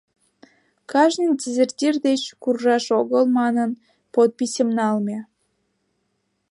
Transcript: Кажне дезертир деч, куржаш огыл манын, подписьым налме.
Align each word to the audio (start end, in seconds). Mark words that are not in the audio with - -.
Кажне 0.91 1.27
дезертир 1.41 1.95
деч, 2.07 2.21
куржаш 2.41 2.85
огыл 2.99 3.23
манын, 3.37 3.71
подписьым 4.13 4.69
налме. 4.77 5.17